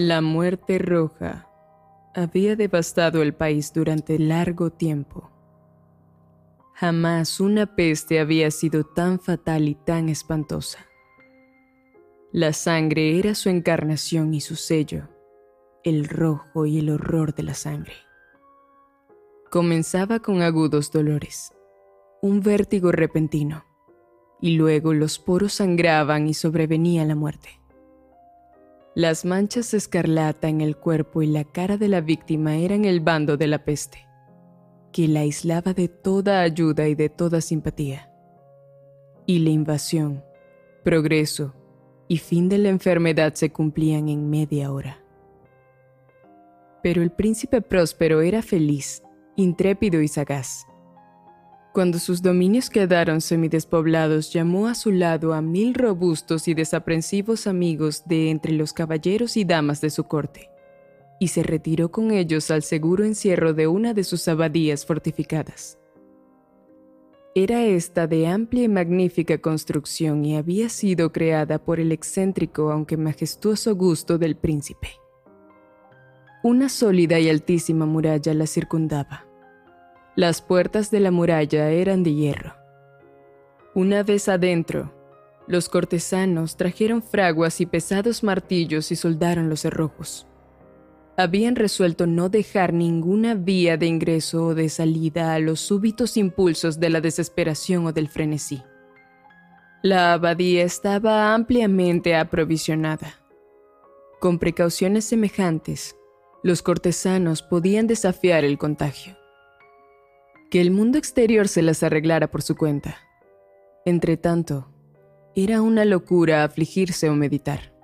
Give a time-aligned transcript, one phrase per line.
[0.00, 1.48] La muerte roja
[2.14, 5.28] había devastado el país durante largo tiempo.
[6.74, 10.86] Jamás una peste había sido tan fatal y tan espantosa.
[12.30, 15.08] La sangre era su encarnación y su sello,
[15.82, 17.94] el rojo y el horror de la sangre.
[19.50, 21.52] Comenzaba con agudos dolores,
[22.22, 23.64] un vértigo repentino,
[24.40, 27.57] y luego los poros sangraban y sobrevenía la muerte.
[28.98, 33.36] Las manchas escarlata en el cuerpo y la cara de la víctima eran el bando
[33.36, 34.08] de la peste,
[34.90, 38.10] que la aislaba de toda ayuda y de toda simpatía.
[39.24, 40.24] Y la invasión,
[40.82, 41.54] progreso
[42.08, 45.00] y fin de la enfermedad se cumplían en media hora.
[46.82, 49.04] Pero el príncipe próspero era feliz
[49.36, 50.66] intrépido y sagaz.
[51.72, 58.04] Cuando sus dominios quedaron semidespoblados, llamó a su lado a mil robustos y desaprensivos amigos
[58.06, 60.50] de entre los caballeros y damas de su corte,
[61.20, 65.78] y se retiró con ellos al seguro encierro de una de sus abadías fortificadas.
[67.34, 72.96] Era esta de amplia y magnífica construcción y había sido creada por el excéntrico aunque
[72.96, 74.88] majestuoso gusto del príncipe.
[76.42, 79.27] Una sólida y altísima muralla la circundaba
[80.18, 82.56] las puertas de la muralla eran de hierro.
[83.72, 84.92] Una vez adentro,
[85.46, 90.26] los cortesanos trajeron fraguas y pesados martillos y soldaron los cerrojos.
[91.16, 96.80] Habían resuelto no dejar ninguna vía de ingreso o de salida a los súbitos impulsos
[96.80, 98.60] de la desesperación o del frenesí.
[99.84, 103.20] La abadía estaba ampliamente aprovisionada.
[104.18, 105.94] Con precauciones semejantes,
[106.42, 109.17] los cortesanos podían desafiar el contagio
[110.50, 112.96] que el mundo exterior se las arreglara por su cuenta.
[113.84, 114.70] Entretanto,
[115.34, 117.74] era una locura afligirse o meditar.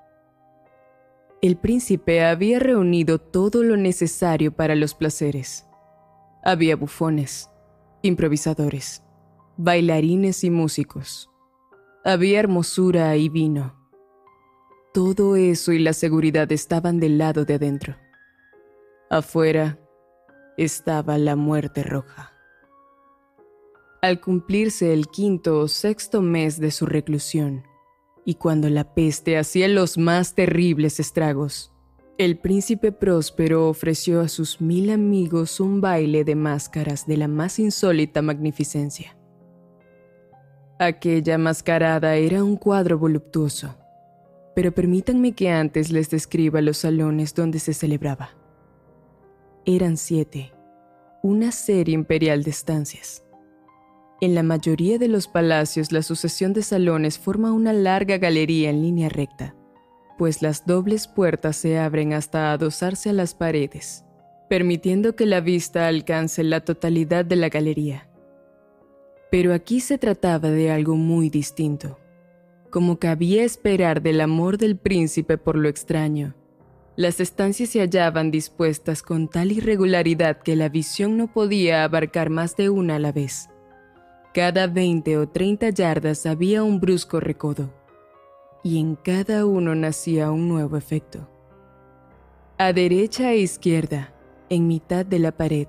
[1.43, 5.67] El príncipe había reunido todo lo necesario para los placeres.
[6.43, 7.51] Había bufones,
[8.03, 9.03] improvisadores,
[9.59, 11.31] bailarines y músicos.
[12.03, 13.79] Había hermosura y vino.
[14.95, 17.97] Todo eso y la seguridad estaban del lado de adentro.
[19.11, 19.79] Afuera
[20.57, 22.34] estaba la muerte roja
[24.05, 27.65] al cumplirse el quinto o sexto mes de su reclusión,
[28.27, 31.73] y cuando la peste hacía los más terribles estragos,
[32.19, 37.59] el príncipe próspero ofreció a sus mil amigos un baile de máscaras de la más
[37.59, 39.17] insólita magnificencia.
[40.79, 43.75] Aquella mascarada era un cuadro voluptuoso,
[44.55, 48.37] pero permítanme que antes les describa los salones donde se celebraba.
[49.65, 50.53] Eran siete,
[51.23, 53.24] una serie imperial de estancias
[54.25, 58.83] en la mayoría de los palacios la sucesión de salones forma una larga galería en
[58.83, 59.55] línea recta,
[60.19, 64.05] pues las dobles puertas se abren hasta adosarse a las paredes,
[64.49, 68.09] permitiendo que la vista alcance la totalidad de la galería.
[69.31, 71.99] Pero aquí se trataba de algo muy distinto.
[72.71, 76.35] Como cabía esperar del amor del príncipe por lo extraño,
[76.97, 82.57] las estancias se hallaban dispuestas con tal irregularidad que la visión no podía abarcar más
[82.57, 83.49] de una a la vez.
[84.35, 87.71] Cada 20 o 30 yardas había un brusco recodo,
[88.65, 91.29] y en cada uno nacía un nuevo efecto.
[92.59, 94.13] A derecha e izquierda,
[94.49, 95.69] en mitad de la pared,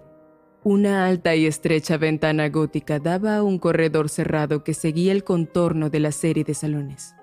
[0.64, 5.92] una alta y estrecha ventana gótica daba a un corredor cerrado que seguía el contorno
[5.92, 7.14] de la serie de salones.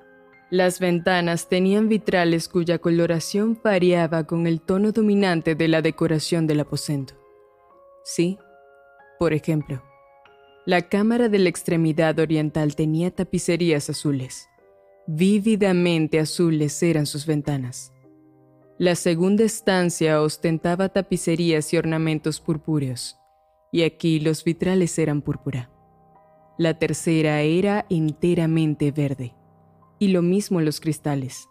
[0.48, 6.60] Las ventanas tenían vitrales cuya coloración variaba con el tono dominante de la decoración del
[6.60, 7.14] aposento.
[8.04, 8.38] Sí,
[9.18, 9.82] por ejemplo,
[10.64, 14.48] la cámara de la extremidad oriental tenía tapicerías azules.
[15.08, 17.92] Vívidamente azules eran sus ventanas.
[18.78, 23.16] La segunda estancia ostentaba tapicerías y ornamentos purpúreos,
[23.72, 25.68] y aquí los vitrales eran púrpura.
[26.58, 29.34] La tercera era enteramente verde,
[29.98, 31.48] y lo mismo los cristales.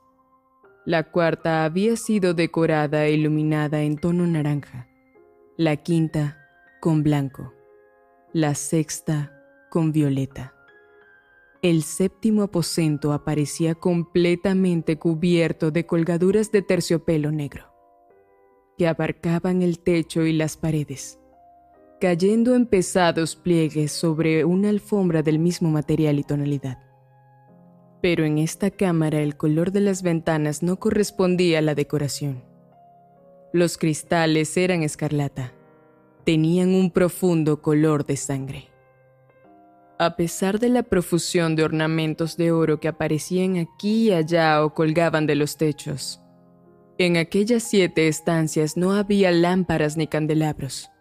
[0.86, 4.88] La cuarta había sido decorada e iluminada en tono naranja.
[5.58, 6.38] La quinta
[6.80, 7.54] con blanco
[8.34, 9.34] la sexta
[9.70, 10.54] con violeta.
[11.62, 17.66] El séptimo aposento aparecía completamente cubierto de colgaduras de terciopelo negro,
[18.78, 21.20] que abarcaban el techo y las paredes,
[22.00, 26.80] cayendo en pesados pliegues sobre una alfombra del mismo material y tonalidad.
[28.02, 32.46] Pero en esta cámara el color de las ventanas no correspondía a la decoración.
[33.52, 35.54] Los cristales eran escarlata
[36.24, 38.68] tenían un profundo color de sangre.
[40.00, 44.74] A pesar de la profusión de ornamentos de oro que aparecían aquí y allá o
[44.74, 46.20] colgaban de los techos,
[46.98, 50.92] En aquellas siete estancias no había lámparas ni candelabros.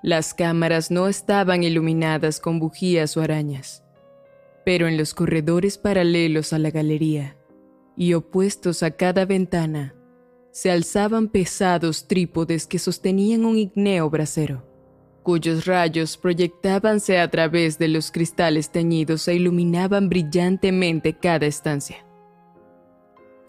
[0.00, 3.82] Las cámaras no estaban iluminadas con bujías o arañas,
[4.64, 7.36] pero en los corredores paralelos a la galería
[7.96, 9.94] y opuestos a cada ventana
[10.54, 14.62] se alzaban pesados trípodes que sostenían un igneo brasero,
[15.24, 22.06] cuyos rayos proyectábanse a través de los cristales teñidos e iluminaban brillantemente cada estancia.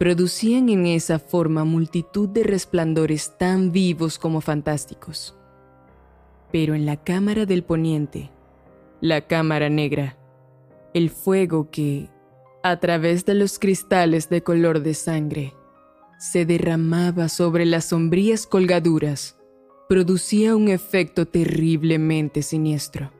[0.00, 5.36] Producían en esa forma multitud de resplandores tan vivos como fantásticos
[6.56, 8.30] pero en la cámara del poniente,
[9.00, 10.16] la cámara negra,
[10.94, 12.08] el fuego que,
[12.62, 15.52] a través de los cristales de color de sangre,
[16.18, 19.36] se derramaba sobre las sombrías colgaduras,
[19.88, 23.12] producía un efecto terriblemente siniestro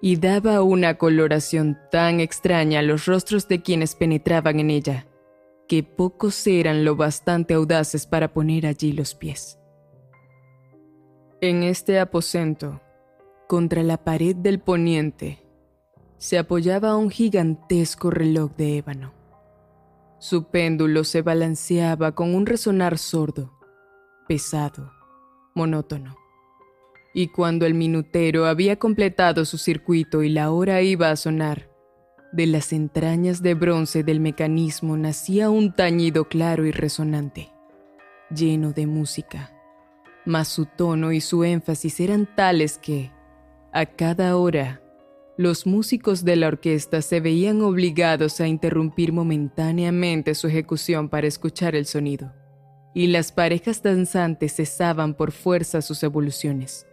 [0.00, 5.06] y daba una coloración tan extraña a los rostros de quienes penetraban en ella,
[5.68, 9.58] que pocos eran lo bastante audaces para poner allí los pies.
[11.40, 12.80] En este aposento,
[13.48, 15.42] contra la pared del poniente,
[16.18, 19.15] se apoyaba un gigantesco reloj de ébano.
[20.18, 23.52] Su péndulo se balanceaba con un resonar sordo,
[24.28, 24.92] pesado,
[25.54, 26.16] monótono.
[27.14, 31.70] Y cuando el minutero había completado su circuito y la hora iba a sonar,
[32.32, 37.50] de las entrañas de bronce del mecanismo nacía un tañido claro y resonante,
[38.30, 39.52] lleno de música
[40.26, 43.12] mas su tono y su énfasis eran tales que,
[43.72, 44.82] a cada hora,
[45.38, 51.74] los músicos de la orquesta se veían obligados a interrumpir momentáneamente su ejecución para escuchar
[51.74, 52.32] el sonido,
[52.94, 56.86] y las parejas danzantes cesaban por fuerza sus evoluciones.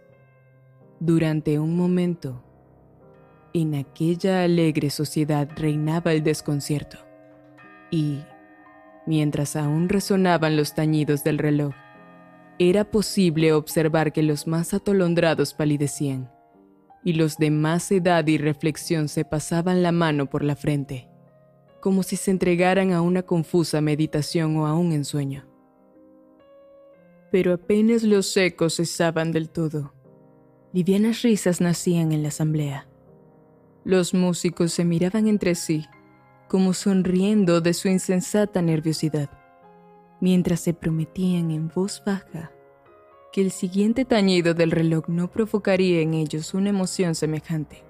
[1.00, 2.44] Durante un momento,
[3.54, 6.98] en aquella alegre sociedad reinaba el desconcierto,
[7.90, 8.18] y,
[9.06, 11.72] mientras aún resonaban los tañidos del reloj,
[12.58, 16.30] era posible observar que los más atolondrados palidecían,
[17.04, 21.08] y los de más edad y reflexión se pasaban la mano por la frente,
[21.80, 25.46] como si se entregaran a una confusa meditación o a un ensueño.
[27.30, 29.92] Pero apenas los ecos cesaban del todo,
[30.72, 32.88] livianas risas nacían en la asamblea.
[33.84, 35.84] Los músicos se miraban entre sí,
[36.48, 39.30] como sonriendo de su insensata nerviosidad
[40.24, 42.50] mientras se prometían en voz baja
[43.34, 47.82] que el siguiente tañido del reloj no provocaría en ellos una emoción semejante.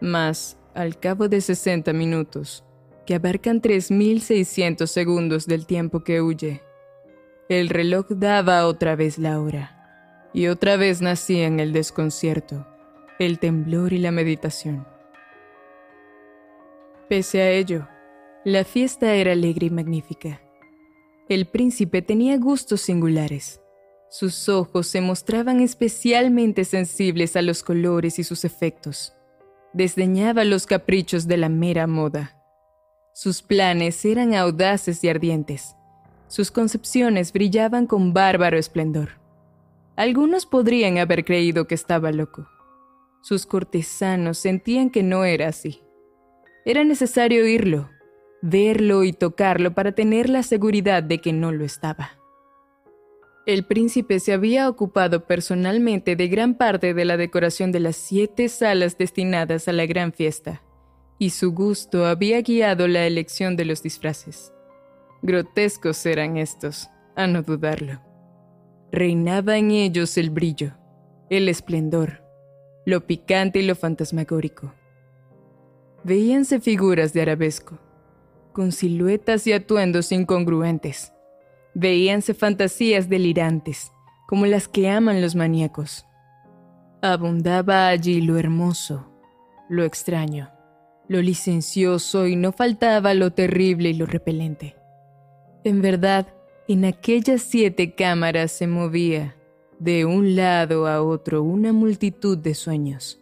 [0.00, 2.64] Mas, al cabo de 60 minutos,
[3.06, 6.62] que abarcan 3.600 segundos del tiempo que huye,
[7.48, 12.66] el reloj daba otra vez la hora, y otra vez nacían el desconcierto,
[13.20, 14.84] el temblor y la meditación.
[17.08, 17.86] Pese a ello,
[18.44, 20.40] la fiesta era alegre y magnífica.
[21.28, 23.60] El príncipe tenía gustos singulares.
[24.16, 29.12] Sus ojos se mostraban especialmente sensibles a los colores y sus efectos.
[29.72, 32.40] Desdeñaba los caprichos de la mera moda.
[33.12, 35.74] Sus planes eran audaces y ardientes.
[36.28, 39.18] Sus concepciones brillaban con bárbaro esplendor.
[39.96, 42.46] Algunos podrían haber creído que estaba loco.
[43.20, 45.82] Sus cortesanos sentían que no era así.
[46.64, 47.90] Era necesario oírlo,
[48.42, 52.23] verlo y tocarlo para tener la seguridad de que no lo estaba.
[53.46, 58.48] El príncipe se había ocupado personalmente de gran parte de la decoración de las siete
[58.48, 60.62] salas destinadas a la gran fiesta,
[61.18, 64.52] y su gusto había guiado la elección de los disfraces.
[65.20, 68.00] Grotescos eran estos, a no dudarlo.
[68.90, 70.72] Reinaba en ellos el brillo,
[71.28, 72.22] el esplendor,
[72.86, 74.72] lo picante y lo fantasmagórico.
[76.02, 77.78] Veíanse figuras de arabesco,
[78.52, 81.13] con siluetas y atuendos incongruentes.
[81.74, 83.92] Veíanse fantasías delirantes,
[84.26, 86.06] como las que aman los maníacos.
[87.02, 89.10] Abundaba allí lo hermoso,
[89.68, 90.50] lo extraño,
[91.08, 94.76] lo licencioso y no faltaba lo terrible y lo repelente.
[95.64, 96.28] En verdad,
[96.68, 99.36] en aquellas siete cámaras se movía,
[99.78, 103.20] de un lado a otro, una multitud de sueños.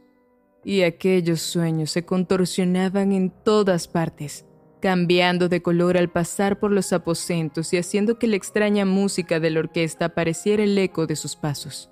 [0.64, 4.44] Y aquellos sueños se contorsionaban en todas partes,
[4.83, 9.51] cambiando de color al pasar por los aposentos y haciendo que la extraña música de
[9.51, 11.89] la orquesta pareciera el eco de sus pasos.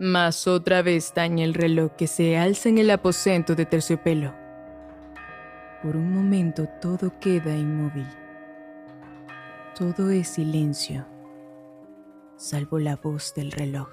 [0.00, 4.34] Mas otra vez taña el reloj que se alza en el aposento de terciopelo.
[5.82, 8.08] Por un momento todo queda inmóvil.
[9.78, 11.06] Todo es silencio,
[12.36, 13.90] salvo la voz del reloj.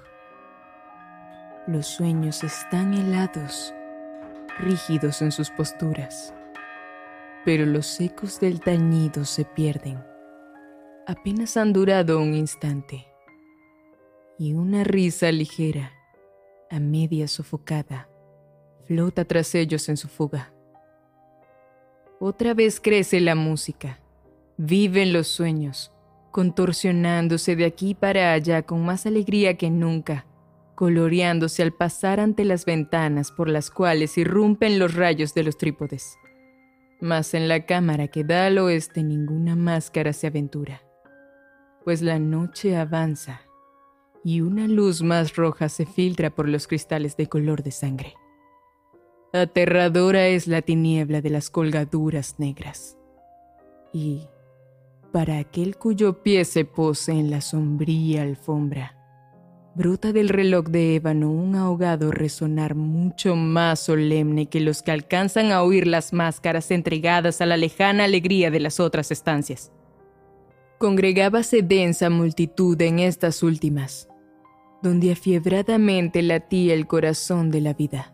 [1.66, 3.74] Los sueños están helados,
[4.58, 6.32] rígidos en sus posturas
[7.44, 10.02] pero los ecos del tañido se pierden,
[11.06, 13.06] apenas han durado un instante.
[14.38, 15.92] Y una risa ligera,
[16.70, 18.08] a media sofocada,
[18.86, 20.52] flota tras ellos en su fuga.
[22.20, 23.98] Otra vez crece la música,
[24.56, 25.92] viven los sueños,
[26.30, 30.26] contorsionándose de aquí para allá con más alegría que nunca,
[30.74, 36.19] coloreándose al pasar ante las ventanas por las cuales irrumpen los rayos de los trípodes.
[37.00, 40.82] Mas en la cámara que da al oeste ninguna máscara se aventura,
[41.84, 43.40] pues la noche avanza
[44.22, 48.14] y una luz más roja se filtra por los cristales de color de sangre.
[49.32, 52.98] Aterradora es la tiniebla de las colgaduras negras.
[53.92, 54.28] Y
[55.12, 58.99] para aquel cuyo pie se pose en la sombría alfombra.
[59.74, 65.52] Brota del reloj de ébano un ahogado resonar mucho más solemne que los que alcanzan
[65.52, 69.70] a oír las máscaras entregadas a la lejana alegría de las otras estancias.
[70.78, 74.08] Congregábase densa multitud en estas últimas,
[74.82, 78.12] donde afiebradamente latía el corazón de la vida.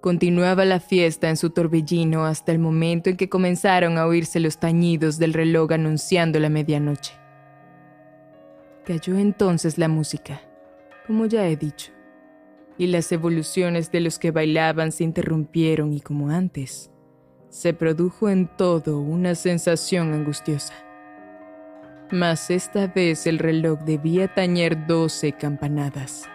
[0.00, 4.58] Continuaba la fiesta en su torbellino hasta el momento en que comenzaron a oírse los
[4.58, 7.12] tañidos del reloj anunciando la medianoche.
[8.86, 10.42] Cayó entonces la música,
[11.06, 11.92] como ya he dicho,
[12.78, 16.90] y las evoluciones de los que bailaban se interrumpieron y como antes,
[17.48, 20.74] se produjo en todo una sensación angustiosa.
[22.10, 26.28] Mas esta vez el reloj debía tañer doce campanadas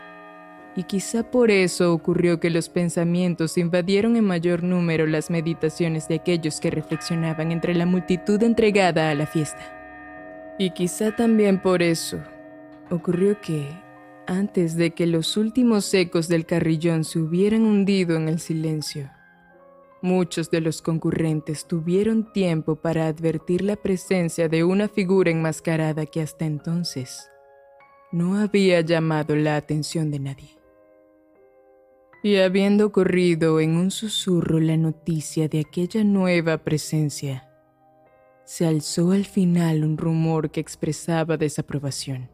[0.76, 6.16] y quizá por eso ocurrió que los pensamientos invadieron en mayor número las meditaciones de
[6.16, 10.56] aquellos que reflexionaban entre la multitud entregada a la fiesta.
[10.58, 12.20] Y quizá también por eso
[12.90, 13.68] ocurrió que,
[14.32, 19.12] antes de que los últimos ecos del carrillón se hubieran hundido en el silencio,
[20.02, 26.22] muchos de los concurrentes tuvieron tiempo para advertir la presencia de una figura enmascarada que
[26.22, 27.30] hasta entonces
[28.12, 30.58] no había llamado la atención de nadie.
[32.24, 37.50] Y habiendo corrido en un susurro la noticia de aquella nueva presencia,
[38.46, 42.30] se alzó al final un rumor que expresaba desaprobación,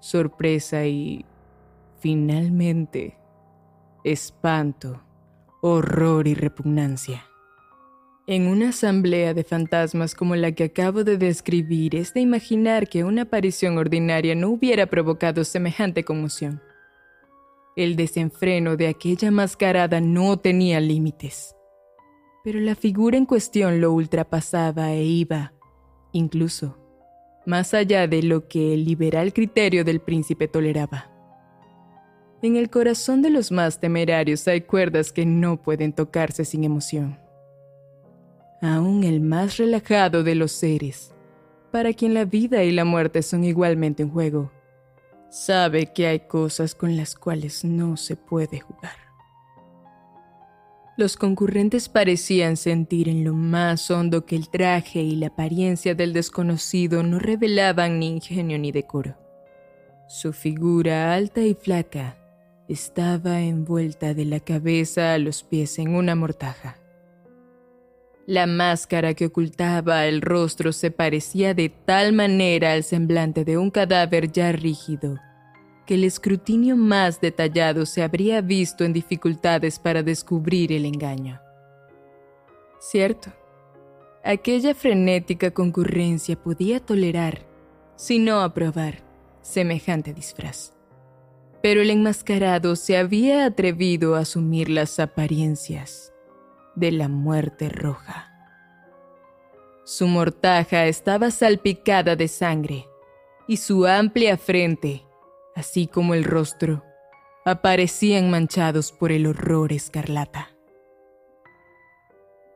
[0.00, 1.24] sorpresa y,
[2.00, 3.18] finalmente,
[4.02, 5.02] espanto,
[5.60, 7.24] horror y repugnancia.
[8.26, 13.04] En una asamblea de fantasmas como la que acabo de describir es de imaginar que
[13.04, 16.62] una aparición ordinaria no hubiera provocado semejante conmoción.
[17.76, 21.56] El desenfreno de aquella mascarada no tenía límites.
[22.44, 25.52] Pero la figura en cuestión lo ultrapasaba e iba,
[26.12, 26.79] incluso,
[27.50, 31.10] más allá de lo que el liberal criterio del príncipe toleraba.
[32.42, 37.18] En el corazón de los más temerarios hay cuerdas que no pueden tocarse sin emoción.
[38.62, 41.12] Aún el más relajado de los seres,
[41.72, 44.52] para quien la vida y la muerte son igualmente un juego,
[45.28, 48.99] sabe que hay cosas con las cuales no se puede jugar.
[51.00, 56.12] Los concurrentes parecían sentir en lo más hondo que el traje y la apariencia del
[56.12, 59.16] desconocido no revelaban ni ingenio ni decoro.
[60.08, 62.18] Su figura alta y flaca
[62.68, 66.76] estaba envuelta de la cabeza a los pies en una mortaja.
[68.26, 73.70] La máscara que ocultaba el rostro se parecía de tal manera al semblante de un
[73.70, 75.16] cadáver ya rígido,
[75.90, 81.40] que el escrutinio más detallado se habría visto en dificultades para descubrir el engaño.
[82.78, 83.32] Cierto,
[84.22, 87.44] aquella frenética concurrencia podía tolerar,
[87.96, 89.02] si no aprobar,
[89.42, 90.74] semejante disfraz.
[91.60, 96.12] Pero el enmascarado se había atrevido a asumir las apariencias
[96.76, 98.30] de la muerte roja.
[99.84, 102.86] Su mortaja estaba salpicada de sangre
[103.48, 105.04] y su amplia frente,
[105.54, 106.84] así como el rostro,
[107.44, 110.50] aparecían manchados por el horror escarlata.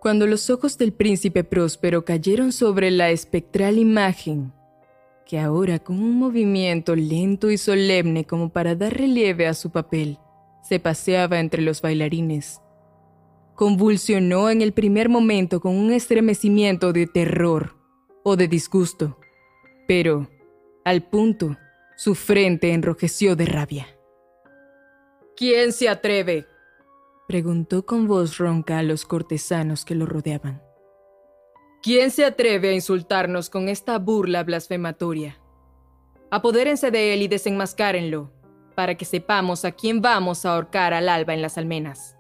[0.01, 4.53] Cuando los ojos del príncipe próspero cayeron sobre la espectral imagen,
[5.25, 10.19] que ahora con un movimiento lento y solemne como para dar relieve a su papel,
[10.63, 12.61] se paseaba entre los bailarines,
[13.55, 17.77] convulsionó en el primer momento con un estremecimiento de terror
[18.23, 19.19] o de disgusto,
[19.87, 20.29] pero,
[20.85, 21.57] al punto,
[21.97, 23.87] su frente enrojeció de rabia.
[25.37, 26.47] ¿Quién se atreve?
[27.27, 30.63] preguntó con voz ronca a los cortesanos que lo rodeaban.
[31.83, 35.41] ¿Quién se atreve a insultarnos con esta burla blasfematoria?
[36.31, 38.33] Apodérense de él y desenmascárenlo,
[38.75, 42.17] para que sepamos a quién vamos a ahorcar al alba en las almenas.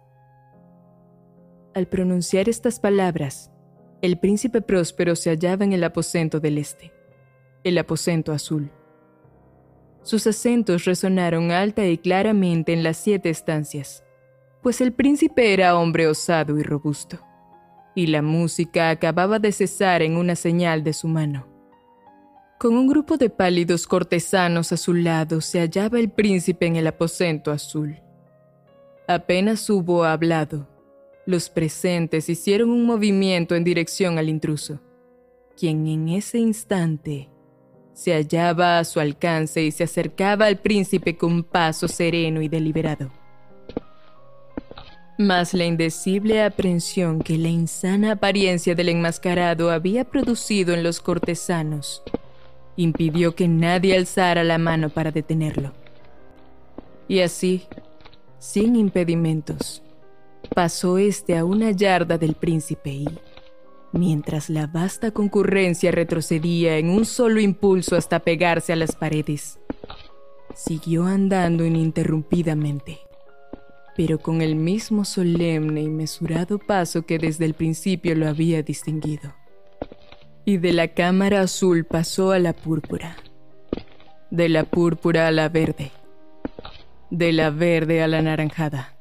[1.75, 3.51] Al pronunciar estas palabras,
[4.03, 6.93] el príncipe próspero se hallaba en el aposento del este,
[7.65, 8.71] el aposento azul.
[10.05, 14.05] Sus acentos resonaron alta y claramente en las siete estancias,
[14.63, 17.19] pues el príncipe era hombre osado y robusto,
[17.95, 21.49] y la música acababa de cesar en una señal de su mano.
[22.59, 26.87] Con un grupo de pálidos cortesanos a su lado se hallaba el príncipe en el
[26.87, 27.99] aposento azul.
[29.09, 30.69] Apenas hubo hablado,
[31.25, 34.81] los presentes hicieron un movimiento en dirección al intruso,
[35.57, 37.31] quien en ese instante
[37.95, 43.11] se hallaba a su alcance y se acercaba al príncipe con paso sereno y deliberado.
[45.17, 52.03] Mas la indecible aprensión que la insana apariencia del enmascarado había producido en los cortesanos
[52.77, 55.73] impidió que nadie alzara la mano para detenerlo.
[57.07, 57.63] Y así,
[58.41, 59.83] sin impedimentos,
[60.53, 63.07] pasó este a una yarda del príncipe y,
[63.95, 69.59] mientras la vasta concurrencia retrocedía en un solo impulso hasta pegarse a las paredes,
[70.55, 72.99] siguió andando ininterrumpidamente,
[73.97, 79.35] pero con el mismo solemne y mesurado paso que desde el principio lo había distinguido.
[80.45, 83.17] Y de la cámara azul pasó a la púrpura,
[84.31, 85.93] de la púrpura a la verde,
[87.11, 88.94] de la verde a la naranjada,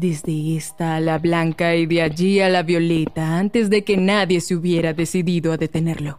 [0.00, 4.40] desde esta a la blanca y de allí a la violeta antes de que nadie
[4.40, 6.18] se hubiera decidido a detenerlo.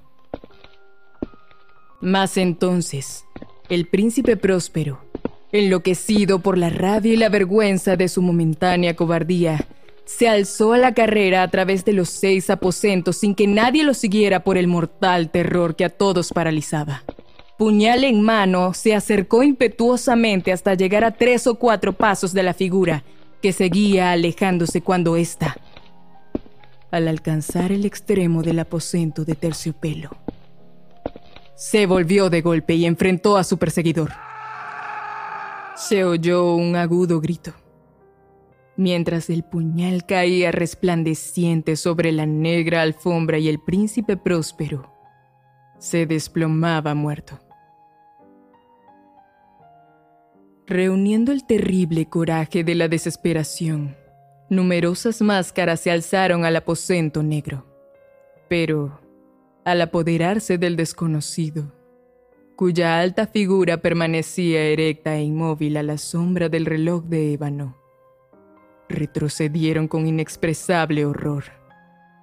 [2.00, 3.26] Mas entonces,
[3.70, 5.02] el príncipe próspero,
[5.52, 9.68] enloquecido por la rabia y la vergüenza de su momentánea cobardía,
[10.06, 13.94] se alzó a la carrera a través de los seis aposentos sin que nadie lo
[13.94, 17.04] siguiera por el mortal terror que a todos paralizaba.
[17.58, 22.54] Puñal en mano, se acercó impetuosamente hasta llegar a tres o cuatro pasos de la
[22.54, 23.04] figura,
[23.42, 25.58] que seguía alejándose cuando ésta,
[26.92, 30.12] al alcanzar el extremo del aposento de terciopelo,
[31.56, 34.12] se volvió de golpe y enfrentó a su perseguidor.
[35.76, 37.54] Se oyó un agudo grito
[38.82, 44.92] mientras el puñal caía resplandeciente sobre la negra alfombra y el príncipe próspero
[45.78, 47.40] se desplomaba muerto.
[50.72, 53.98] Reuniendo el terrible coraje de la desesperación,
[54.50, 57.66] numerosas máscaras se alzaron al aposento negro.
[58.48, 59.02] Pero,
[59.66, 61.74] al apoderarse del desconocido,
[62.56, 67.76] cuya alta figura permanecía erecta e inmóvil a la sombra del reloj de ébano,
[68.88, 71.44] retrocedieron con inexpresable horror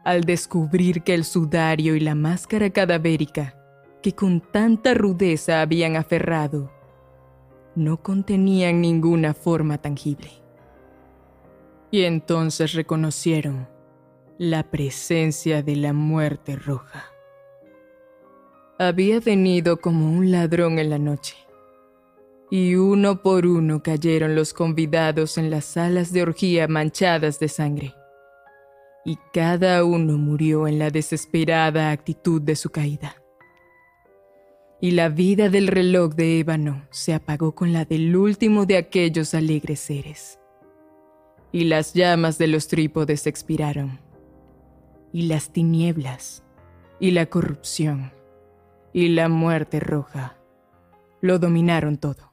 [0.07, 3.55] al descubrir que el sudario y la máscara cadavérica
[4.03, 6.78] que con tanta rudeza habían aferrado
[7.79, 10.31] no contenían ninguna forma tangible.
[11.91, 13.69] Y entonces reconocieron
[14.37, 17.07] la presencia de la muerte roja.
[18.79, 21.37] Había venido como un ladrón en la noche
[22.51, 27.95] y uno por uno cayeron los convidados en las salas de orgía manchadas de sangre,
[29.05, 33.18] y cada uno murió en la desesperada actitud de su caída.
[34.81, 39.35] Y la vida del reloj de ébano se apagó con la del último de aquellos
[39.35, 40.39] alegres seres.
[41.51, 44.01] Y las llamas de los trípodes expiraron.
[45.13, 46.45] Y las tinieblas,
[47.01, 48.13] y la corrupción,
[48.93, 50.37] y la muerte roja
[51.21, 52.28] lo dominaron todo.